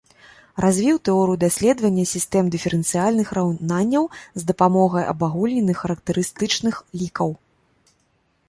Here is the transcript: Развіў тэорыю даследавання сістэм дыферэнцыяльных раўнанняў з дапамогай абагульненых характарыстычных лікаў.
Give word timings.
Развіў 0.63 0.95
тэорыю 1.09 1.37
даследавання 1.43 2.05
сістэм 2.13 2.49
дыферэнцыяльных 2.55 3.27
раўнанняў 3.39 4.03
з 4.41 4.49
дапамогай 4.53 5.03
абагульненых 5.13 5.77
характарыстычных 5.85 6.75
лікаў. 7.05 7.29